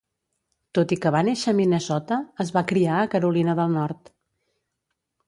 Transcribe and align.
Tot 0.77 0.93
i 0.95 0.97
que 1.01 1.11
va 1.15 1.19
néixer 1.27 1.51
a 1.51 1.53
Minnesota, 1.59 2.17
es 2.45 2.53
va 2.55 2.63
criar 2.73 2.97
a 3.03 3.11
Carolina 3.13 3.57
del 3.61 3.77
Nord. 3.77 4.11